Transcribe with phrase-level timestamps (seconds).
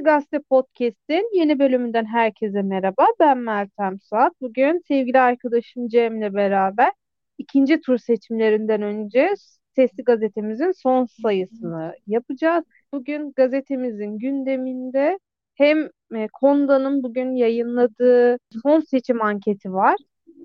[0.00, 3.06] Sesli Gazete Podcast'in yeni bölümünden herkese merhaba.
[3.20, 4.32] Ben Meltem Suat.
[4.40, 6.92] Bugün sevgili arkadaşım Cem'le beraber
[7.38, 9.34] ikinci tur seçimlerinden önce
[9.76, 12.64] Sesli Gazetemizin son sayısını yapacağız.
[12.92, 15.18] Bugün gazetemizin gündeminde
[15.54, 19.96] hem e, Konda'nın bugün yayınladığı son seçim anketi var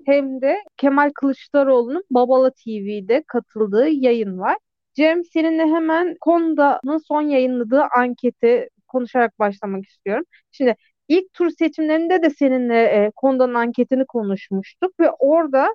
[0.06, 4.56] hem de Kemal Kılıçdaroğlu'nun Babala TV'de katıldığı yayın var.
[4.94, 10.24] Cem seninle hemen Konda'nın son yayınladığı anketi konuşarak başlamak istiyorum.
[10.52, 10.76] Şimdi
[11.08, 15.74] ilk tur seçimlerinde de seninle e, Konda'nın anketini konuşmuştuk ve orada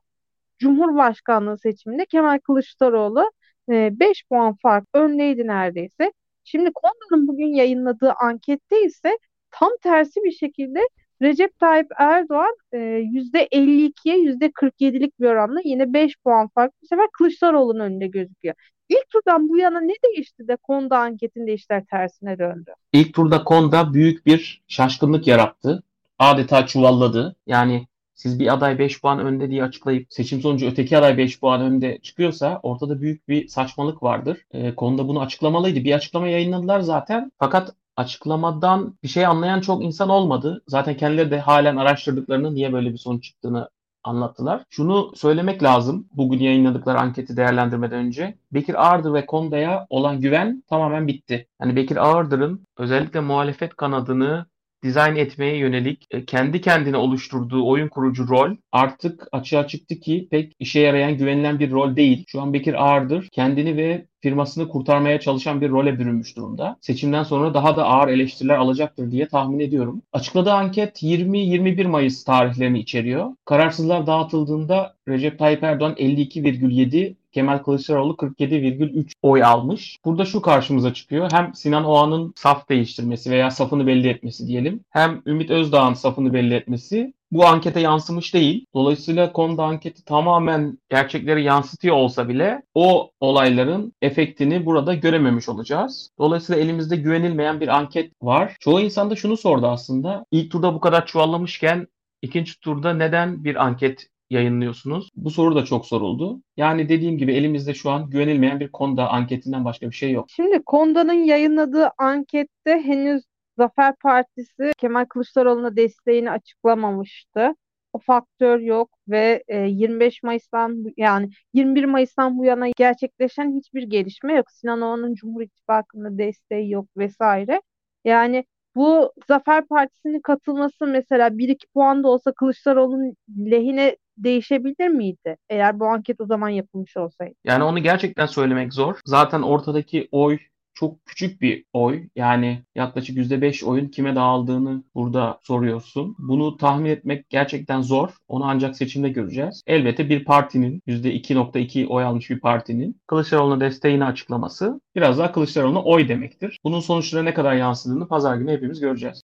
[0.59, 3.31] Cumhurbaşkanlığı seçiminde Kemal Kılıçdaroğlu
[3.71, 6.13] e, 5 puan fark öndeydi neredeyse.
[6.43, 9.17] Şimdi Konda'nın bugün yayınladığı ankette ise
[9.51, 10.79] tam tersi bir şekilde
[11.21, 17.79] Recep Tayyip Erdoğan e, %52'ye %47'lik bir oranla yine 5 puan fark bu sefer Kılıçdaroğlu'nun
[17.79, 18.55] önünde gözüküyor.
[18.91, 22.71] İlk turdan bu yana ne değişti de Konda anketinde işler tersine döndü?
[22.93, 25.83] İlk turda Konda büyük bir şaşkınlık yarattı.
[26.19, 27.35] Adeta çuvalladı.
[27.47, 31.61] Yani siz bir aday 5 puan önde diye açıklayıp seçim sonucu öteki aday 5 puan
[31.61, 34.45] önde çıkıyorsa ortada büyük bir saçmalık vardır.
[34.51, 35.83] E, konuda bunu açıklamalıydı.
[35.83, 37.31] Bir açıklama yayınladılar zaten.
[37.39, 40.63] Fakat açıklamadan bir şey anlayan çok insan olmadı.
[40.67, 43.69] Zaten kendileri de halen araştırdıklarını niye böyle bir sonuç çıktığını
[44.03, 44.63] anlattılar.
[44.69, 48.35] Şunu söylemek lazım bugün yayınladıkları anketi değerlendirmeden önce.
[48.51, 51.47] Bekir Ağırdır ve Konda'ya olan güven tamamen bitti.
[51.61, 54.45] Yani Bekir Ağırdır'ın özellikle muhalefet kanadını
[54.83, 60.55] dizayn etmeye yönelik e, kendi kendine oluşturduğu oyun kurucu rol artık açığa çıktı ki pek
[60.59, 62.25] işe yarayan güvenilen bir rol değil.
[62.27, 66.77] Şu an Bekir Ağırdır kendini ve firmasını kurtarmaya çalışan bir role bürünmüş durumda.
[66.81, 70.01] Seçimden sonra daha da ağır eleştiriler alacaktır diye tahmin ediyorum.
[70.13, 73.29] Açıkladığı anket 20-21 Mayıs tarihlerini içeriyor.
[73.45, 79.97] Kararsızlar dağıtıldığında Recep Tayyip Erdoğan 52,7 Kemal Kılıçdaroğlu 47,3 oy almış.
[80.05, 81.31] Burada şu karşımıza çıkıyor.
[81.31, 84.83] Hem Sinan Oğan'ın saf değiştirmesi veya safını belli etmesi diyelim.
[84.89, 88.65] Hem Ümit Özdağ'ın safını belli etmesi bu ankete yansımış değil.
[88.73, 96.09] Dolayısıyla konuda anketi tamamen gerçekleri yansıtıyor olsa bile o olayların efektini burada görememiş olacağız.
[96.19, 98.55] Dolayısıyla elimizde güvenilmeyen bir anket var.
[98.59, 100.25] Çoğu insan da şunu sordu aslında.
[100.31, 101.87] İlk turda bu kadar çuvallamışken
[102.21, 105.09] ikinci turda neden bir anket yayınlıyorsunuz?
[105.15, 106.41] Bu soru da çok soruldu.
[106.57, 110.25] Yani dediğim gibi elimizde şu an güvenilmeyen bir Konda anketinden başka bir şey yok.
[110.29, 113.23] Şimdi Konda'nın yayınladığı ankette henüz
[113.61, 117.55] Zafer Partisi Kemal Kılıçdaroğlu'na desteğini açıklamamıştı.
[117.93, 124.33] O faktör yok ve 25 e, Mayıs'tan yani 21 Mayıs'tan bu yana gerçekleşen hiçbir gelişme
[124.33, 124.51] yok.
[124.51, 127.61] Sinan Oğan'ın Cumhur İttifakı'nda desteği yok vesaire.
[128.05, 128.45] Yani
[128.75, 133.15] bu Zafer Partisi'nin katılması mesela 1-2 puan da olsa Kılıçdaroğlu'nun
[133.51, 135.37] lehine değişebilir miydi?
[135.49, 137.33] Eğer bu anket o zaman yapılmış olsaydı.
[137.43, 138.99] Yani onu gerçekten söylemek zor.
[139.05, 140.39] Zaten ortadaki oy
[140.73, 142.07] çok küçük bir oy.
[142.15, 146.15] Yani yaklaşık %5 oyun kime dağıldığını burada soruyorsun.
[146.19, 148.09] Bunu tahmin etmek gerçekten zor.
[148.27, 149.63] Onu ancak seçimde göreceğiz.
[149.67, 156.07] Elbette bir partinin %2.2 oy almış bir partinin Kılıçdaroğlu'na desteğini açıklaması biraz daha Kılıçdaroğlu'na oy
[156.09, 156.59] demektir.
[156.63, 159.21] Bunun sonuçlarına ne kadar yansıdığını pazar günü hepimiz göreceğiz.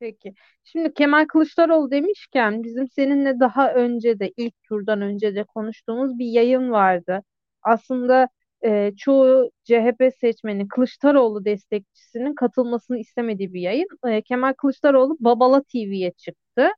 [0.00, 0.34] Peki.
[0.64, 6.26] Şimdi Kemal Kılıçdaroğlu demişken bizim seninle daha önce de ilk turdan önce de konuştuğumuz bir
[6.26, 7.22] yayın vardı.
[7.62, 8.28] Aslında
[8.64, 13.86] e, çoğu CHP seçmeni Kılıçdaroğlu destekçisinin katılmasını istemediği bir yayın.
[14.08, 16.68] E, Kemal Kılıçdaroğlu Babala TV'ye çıktı.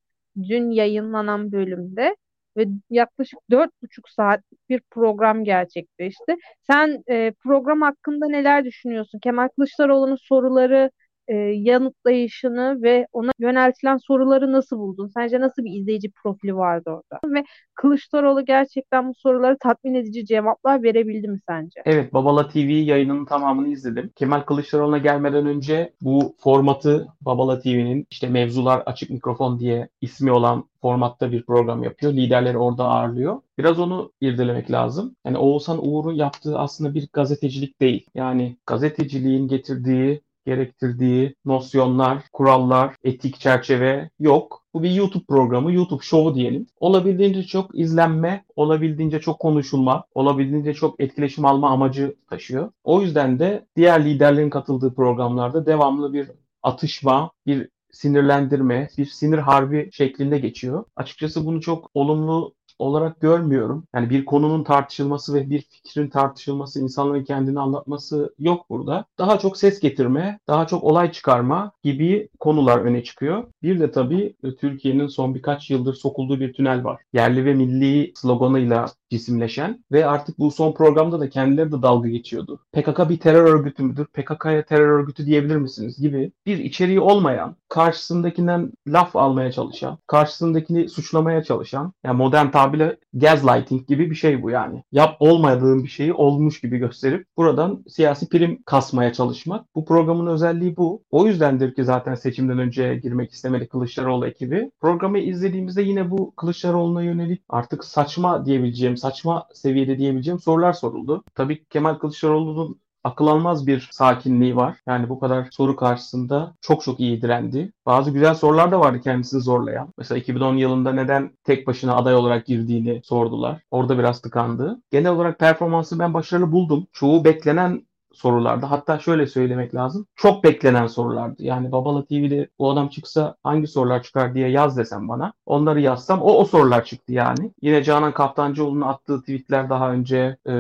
[0.49, 2.17] Dün yayınlanan bölümde
[2.57, 6.37] ve yaklaşık dört buçuk saatlik bir program gerçekleşti.
[6.61, 9.19] Sen e, program hakkında neler düşünüyorsun?
[9.19, 10.91] Kemal Kılıçdaroğlu'nun soruları
[11.33, 15.11] e, yanıtlayışını ve ona yöneltilen soruları nasıl buldun?
[15.15, 17.35] Sence nasıl bir izleyici profili vardı orada?
[17.35, 17.45] Ve
[17.75, 21.83] Kılıçdaroğlu gerçekten bu soruları tatmin edici cevaplar verebildi mi sence?
[21.85, 24.11] Evet, Babala TV yayınının tamamını izledim.
[24.17, 30.65] Kemal Kılıçdaroğlu'na gelmeden önce bu formatı Babala TV'nin işte mevzular açık mikrofon diye ismi olan
[30.81, 32.13] formatta bir program yapıyor.
[32.13, 33.41] Liderleri orada ağırlıyor.
[33.59, 35.17] Biraz onu irdelemek lazım.
[35.27, 38.07] Yani Oğuzhan Uğur'un yaptığı aslında bir gazetecilik değil.
[38.15, 44.63] Yani gazeteciliğin getirdiği gerektirdiği nosyonlar, kurallar, etik çerçeve yok.
[44.75, 46.67] Bu bir YouTube programı, YouTube şovu diyelim.
[46.81, 52.71] Olabildiğince çok izlenme, olabildiğince çok konuşulma, olabildiğince çok etkileşim alma amacı taşıyor.
[52.85, 56.31] O yüzden de diğer liderlerin katıldığı programlarda devamlı bir
[56.63, 60.85] atışma, bir sinirlendirme, bir sinir harbi şeklinde geçiyor.
[60.97, 63.85] Açıkçası bunu çok olumlu olarak görmüyorum.
[63.95, 69.05] Yani bir konunun tartışılması ve bir fikrin tartışılması, insanların kendini anlatması yok burada.
[69.19, 73.45] Daha çok ses getirme, daha çok olay çıkarma gibi konular öne çıkıyor.
[73.63, 77.01] Bir de tabii e, Türkiye'nin son birkaç yıldır sokulduğu bir tünel var.
[77.13, 82.61] Yerli ve milli sloganıyla cisimleşen ve artık bu son programda da kendileri de dalga geçiyordu.
[82.73, 84.07] PKK bir terör örgütü müdür?
[84.07, 86.03] PKK'ya terör örgütü diyebilir misiniz?
[86.03, 93.89] gibi bir içeriği olmayan, karşısındakinden laf almaya çalışan, karşısındakini suçlamaya çalışan, yani modern tabirle gaslighting
[93.89, 94.85] gibi bir şey bu yani.
[94.93, 99.75] Yap olmadığın bir şeyi olmuş gibi gösterip buradan siyasi prim kasmaya çalışmak.
[99.75, 101.03] Bu programın özelliği bu.
[101.11, 104.71] O yüzdendir ki zaten seçimden önce girmek istemedi Kılıçdaroğlu ekibi.
[104.81, 111.25] Programı izlediğimizde yine bu Kılıçdaroğlu'na yönelik artık saçma diyebileceğim, saçma seviyede diyebileceğim sorular soruldu.
[111.35, 114.77] Tabii Kemal Kılıçdaroğlu'nun akıl almaz bir sakinliği var.
[114.87, 117.73] Yani bu kadar soru karşısında çok çok iyi direndi.
[117.87, 119.93] Bazı güzel sorular da vardı kendisini zorlayan.
[119.99, 123.63] Mesela 2010 yılında neden tek başına aday olarak girdiğini sordular.
[123.71, 124.83] Orada biraz tıkandı.
[124.91, 126.87] Genel olarak performansı ben başarılı buldum.
[126.93, 128.67] Çoğu beklenen sorulardı.
[128.67, 130.07] Hatta şöyle söylemek lazım.
[130.17, 131.43] Çok beklenen sorulardı.
[131.43, 135.33] Yani Babala TV'de bu adam çıksa hangi sorular çıkar diye yaz desem bana.
[135.47, 137.53] Onları yazsam o o sorular çıktı yani.
[137.63, 140.53] Yine Canan Kaptancıoğlu'nun attığı tweetler daha önce e,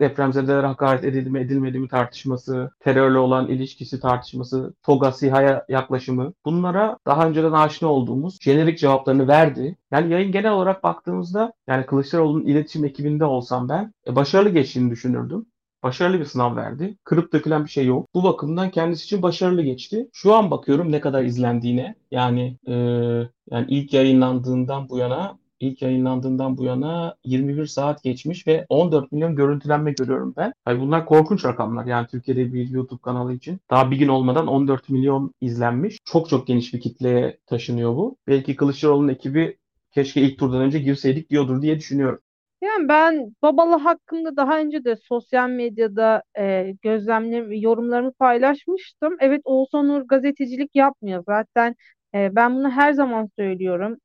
[0.00, 6.32] depremzedelere hakaret edildi mi edilmedi mi tartışması, terörle olan ilişkisi tartışması, TOGA SİHA'ya yaklaşımı.
[6.44, 9.76] Bunlara daha önceden aşina olduğumuz jenerik cevaplarını verdi.
[9.90, 15.46] Yani yayın genel olarak baktığımızda yani Kılıçdaroğlu'nun iletişim ekibinde olsam ben e, başarılı geçtiğini düşünürdüm
[15.82, 16.96] başarılı bir sınav verdi.
[17.04, 18.08] Kırıp dökülen bir şey yok.
[18.14, 20.08] Bu bakımdan kendisi için başarılı geçti.
[20.12, 21.94] Şu an bakıyorum ne kadar izlendiğine.
[22.10, 22.74] Yani e,
[23.50, 29.36] yani ilk yayınlandığından bu yana ilk yayınlandığından bu yana 21 saat geçmiş ve 14 milyon
[29.36, 30.52] görüntülenme görüyorum ben.
[30.64, 31.86] Hayır, bunlar korkunç rakamlar.
[31.86, 33.60] Yani Türkiye'de bir YouTube kanalı için.
[33.70, 35.98] Daha bir gün olmadan 14 milyon izlenmiş.
[36.04, 38.16] Çok çok geniş bir kitleye taşınıyor bu.
[38.26, 39.56] Belki Kılıçdaroğlu'nun ekibi
[39.92, 42.18] keşke ilk turdan önce girseydik diyordur diye düşünüyorum.
[42.66, 49.16] Yani ben Babalı hakkında daha önce de sosyal medyada e, gözlemlerimi, yorumlarımı paylaşmıştım.
[49.20, 51.24] Evet Oğuzhan Uğur gazetecilik yapmıyor.
[51.28, 51.74] Zaten
[52.14, 53.96] e, ben bunu her zaman söylüyorum.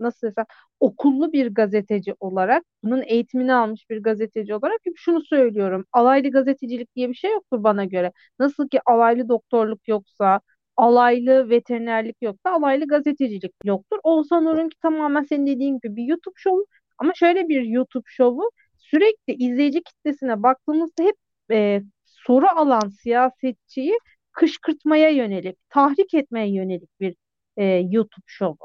[0.00, 0.44] Nasıl desem
[0.80, 5.84] okullu bir gazeteci olarak, bunun eğitimini almış bir gazeteci olarak hep şunu söylüyorum.
[5.92, 8.12] Alaylı gazetecilik diye bir şey yoktur bana göre.
[8.38, 10.40] Nasıl ki alaylı doktorluk yoksa,
[10.76, 13.98] alaylı veterinerlik yoksa alaylı gazetecilik yoktur.
[14.02, 16.66] Oğuzhan Uğur'unki tamamen senin dediğin gibi bir YouTube şovu
[16.98, 21.16] ama şöyle bir YouTube şovu sürekli izleyici kitlesine baktığımızda hep
[21.50, 23.98] e, soru alan siyasetçiyi
[24.32, 27.16] kışkırtmaya yönelik, tahrik etmeye yönelik bir
[27.56, 28.58] e, YouTube şovu.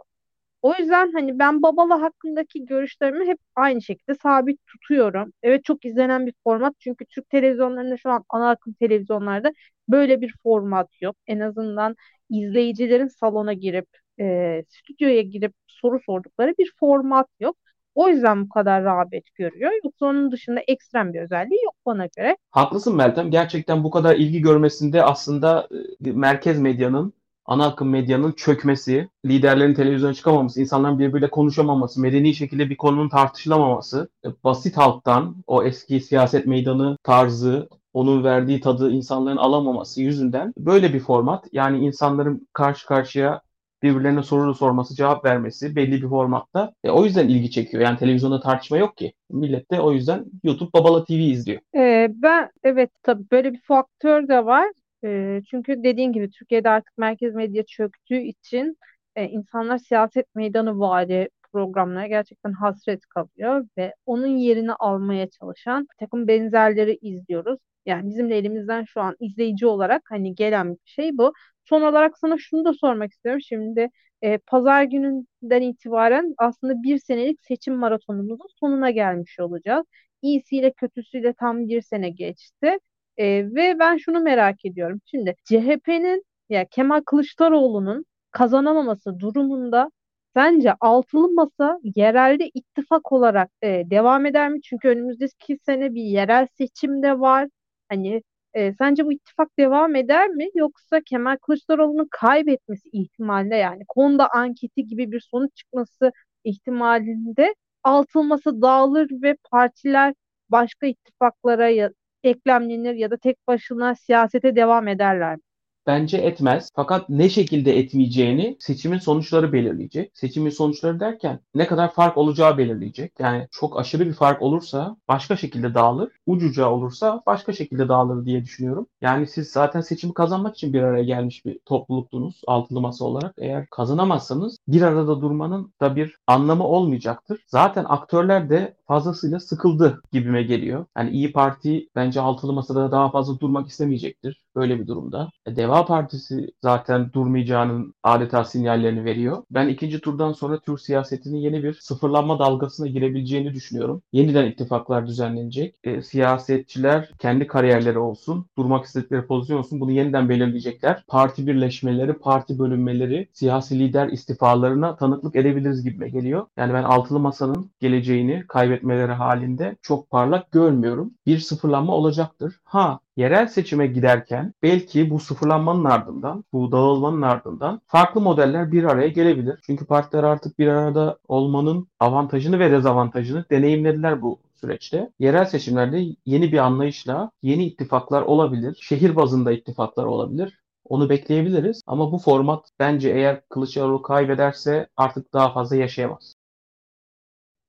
[0.61, 5.33] O yüzden hani ben Babala hakkındaki görüşlerimi hep aynı şekilde sabit tutuyorum.
[5.43, 9.53] Evet çok izlenen bir format çünkü Türk televizyonlarında şu an ana akım televizyonlarda
[9.89, 11.15] böyle bir format yok.
[11.27, 11.95] En azından
[12.29, 13.87] izleyicilerin salona girip
[14.19, 17.57] e, stüdyoya girip soru sordukları bir format yok.
[17.95, 19.71] O yüzden bu kadar rağbet görüyor.
[19.83, 22.37] Yoksa onun dışında ekstrem bir özelliği yok bana göre.
[22.51, 23.31] Haklısın Meltem.
[23.31, 25.67] Gerçekten bu kadar ilgi görmesinde aslında
[26.05, 27.13] e, merkez medyanın,
[27.45, 34.09] ana akım medyanın çökmesi, liderlerin televizyona çıkamaması, insanların birbiriyle konuşamaması, medeni şekilde bir konunun tartışılamaması,
[34.25, 40.93] e, basit halktan o eski siyaset meydanı tarzı, onun verdiği tadı insanların alamaması yüzünden böyle
[40.93, 43.41] bir format yani insanların karşı karşıya
[43.83, 46.73] birbirlerine soru sorması, cevap vermesi belli bir formatta.
[46.83, 47.83] E, o yüzden ilgi çekiyor.
[47.83, 49.13] Yani televizyonda tartışma yok ki.
[49.29, 51.61] Millet de o yüzden YouTube Babala TV izliyor.
[51.75, 54.67] Ee, ben evet tabii böyle bir faktör de var.
[55.03, 58.77] Ee, çünkü dediğin gibi Türkiye'de artık merkez medya çöktüğü için
[59.15, 66.27] e, insanlar siyaset meydanı vari programlara gerçekten hasret kalıyor ve onun yerini almaya çalışan takım
[66.27, 67.59] benzerleri izliyoruz.
[67.85, 71.33] Yani bizim de elimizden şu an izleyici olarak hani gelen bir şey bu.
[71.65, 73.41] Son olarak sana şunu da sormak istiyorum.
[73.41, 73.89] Şimdi
[74.21, 79.85] e, pazar gününden itibaren aslında bir senelik seçim maratonumuzun sonuna gelmiş olacağız.
[80.21, 82.77] İyisiyle kötüsüyle tam bir sene geçti.
[83.17, 85.01] E, ve ben şunu merak ediyorum.
[85.05, 89.91] Şimdi CHP'nin ya Kemal Kılıçdaroğlu'nun kazanamaması durumunda
[90.35, 94.61] sence altılı masa yerelde ittifak olarak e, devam eder mi?
[94.61, 97.49] Çünkü önümüzdeki sene bir yerel seçim de var.
[97.89, 98.23] Hani
[98.53, 100.47] e, sence bu ittifak devam eder mi?
[100.55, 106.11] Yoksa Kemal Kılıçdaroğlu'nun kaybetmesi ihtimalle yani konuda anketi gibi bir sonuç çıkması
[106.43, 110.13] ihtimalinde altılması dağılır ve partiler
[110.49, 111.91] başka ittifaklara ya,
[112.23, 115.41] eklemlenir ya da tek başına siyasete devam ederler mi?
[115.87, 116.69] Bence etmez.
[116.75, 120.11] Fakat ne şekilde etmeyeceğini seçimin sonuçları belirleyecek.
[120.13, 123.13] Seçimin sonuçları derken ne kadar fark olacağı belirleyecek.
[123.19, 126.09] Yani çok aşırı bir fark olursa başka şekilde dağılır.
[126.25, 128.87] Ucuca olursa başka şekilde dağılır diye düşünüyorum.
[129.01, 133.33] Yani siz zaten seçimi kazanmak için bir araya gelmiş bir topluluktunuz altılı masa olarak.
[133.37, 137.43] Eğer kazanamazsanız bir arada durmanın da bir anlamı olmayacaktır.
[137.47, 140.85] Zaten aktörler de fazlasıyla sıkıldı gibime geliyor.
[140.97, 145.29] Yani İyi Parti bence altılı masada daha fazla durmak istemeyecektir böyle bir durumda.
[145.45, 149.43] E, Deva Partisi zaten durmayacağının adeta sinyallerini veriyor.
[149.51, 154.01] Ben ikinci turdan sonra Türk siyasetinin yeni bir sıfırlanma dalgasına girebileceğini düşünüyorum.
[154.13, 155.75] Yeniden ittifaklar düzenlenecek.
[155.83, 161.03] E, siyasetçiler kendi kariyerleri olsun, durmak istedikleri pozisyon olsun bunu yeniden belirleyecekler.
[161.07, 166.45] Parti birleşmeleri, parti bölünmeleri, siyasi lider istifalarına tanıklık edebiliriz gibime geliyor.
[166.57, 171.13] Yani ben altılı masanın geleceğini kaybetmeleri halinde çok parlak görmüyorum.
[171.25, 172.59] Bir sıfırlanma olacaktır.
[172.63, 179.07] Ha yerel seçime giderken belki bu sıfırlanmanın ardından, bu dağılmanın ardından farklı modeller bir araya
[179.07, 179.59] gelebilir.
[179.65, 185.11] Çünkü partiler artık bir arada olmanın avantajını ve dezavantajını deneyimlediler bu süreçte.
[185.19, 188.77] Yerel seçimlerde yeni bir anlayışla yeni ittifaklar olabilir.
[188.81, 190.59] Şehir bazında ittifaklar olabilir.
[190.85, 196.35] Onu bekleyebiliriz ama bu format bence eğer Kılıçdaroğlu kaybederse artık daha fazla yaşayamaz.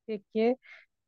[0.06, 0.56] Peki.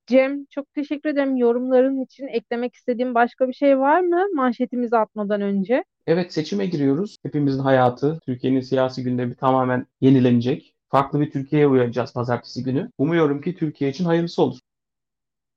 [0.06, 2.26] Cem çok teşekkür ederim yorumların için.
[2.26, 5.84] Eklemek istediğim başka bir şey var mı manşetimizi atmadan önce?
[6.06, 7.16] Evet seçime giriyoruz.
[7.22, 10.74] Hepimizin hayatı, Türkiye'nin siyasi gündemi tamamen yenilenecek.
[10.88, 12.90] Farklı bir Türkiye'ye uyanacağız pazartesi günü.
[12.98, 14.58] Umuyorum ki Türkiye için hayırlısı olur.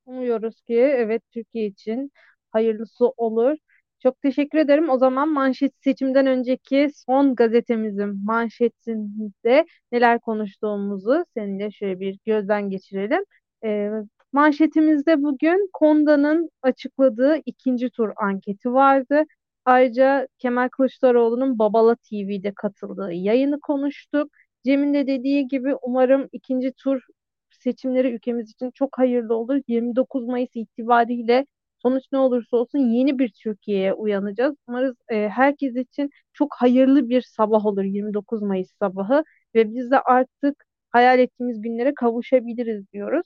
[0.05, 2.11] Umuyoruz ki evet Türkiye için
[2.51, 3.57] hayırlısı olur.
[3.99, 4.89] Çok teşekkür ederim.
[4.89, 13.23] O zaman manşet seçimden önceki son gazetemizin manşetinde neler konuştuğumuzu seninle şöyle bir gözden geçirelim.
[13.63, 13.89] Ee,
[14.33, 19.23] manşetimizde bugün Konda'nın açıkladığı ikinci tur anketi vardı.
[19.65, 24.31] Ayrıca Kemal Kılıçdaroğlu'nun Babala TV'de katıldığı yayını konuştuk.
[24.65, 27.01] Cem'in de dediği gibi umarım ikinci tur
[27.49, 29.61] seçimleri ülkemiz için çok hayırlı olur.
[29.67, 31.45] 29 Mayıs itibariyle
[31.81, 34.55] sonuç ne olursa olsun yeni bir Türkiye'ye uyanacağız.
[34.67, 39.23] Umarız e, herkes için çok hayırlı bir sabah olur 29 Mayıs sabahı
[39.55, 43.25] ve biz de artık hayal ettiğimiz günlere kavuşabiliriz diyoruz.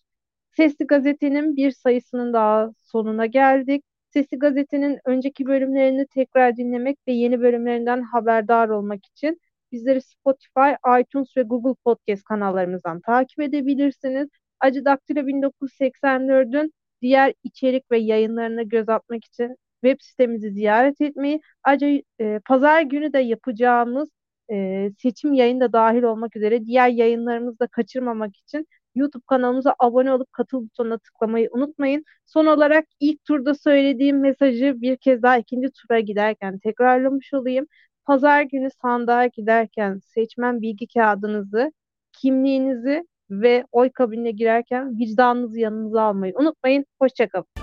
[0.57, 3.83] Sesli Gazete'nin bir sayısının daha sonuna geldik.
[4.09, 9.39] Sesli Gazete'nin önceki bölümlerini tekrar dinlemek ve yeni bölümlerinden haberdar olmak için
[9.71, 14.29] bizleri Spotify, iTunes ve Google Podcast kanallarımızdan takip edebilirsiniz.
[14.59, 21.87] Acı Daktilo 1984'ün diğer içerik ve yayınlarına göz atmak için web sitemizi ziyaret etmeyi, ayrıca
[22.19, 24.09] e, pazar günü de yapacağımız
[24.51, 30.11] e, seçim yayını da dahil olmak üzere diğer yayınlarımızı da kaçırmamak için YouTube kanalımıza abone
[30.13, 32.03] olup katıl butonuna tıklamayı unutmayın.
[32.25, 37.67] Son olarak ilk turda söylediğim mesajı bir kez daha ikinci tura giderken tekrarlamış olayım.
[38.05, 41.71] Pazar günü sandığa giderken seçmen bilgi kağıdınızı,
[42.13, 46.85] kimliğinizi ve oy kabinine girerken vicdanınızı yanınıza almayı unutmayın.
[47.01, 47.62] Hoşçakalın.